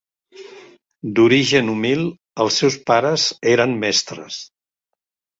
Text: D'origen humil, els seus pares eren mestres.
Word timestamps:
D'origen 1.17 1.67
humil, 1.73 2.01
els 2.45 2.57
seus 2.61 2.77
pares 2.87 3.25
eren 3.53 3.75
mestres. 3.83 4.39